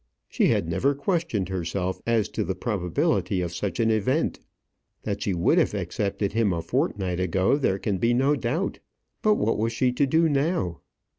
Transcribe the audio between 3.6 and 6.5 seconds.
an event. That she would have accepted